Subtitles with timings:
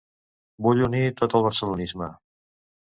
[0.67, 2.13] Vull unir tot el barcelonisme.